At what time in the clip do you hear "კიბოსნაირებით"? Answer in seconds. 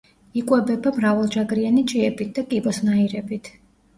2.53-3.53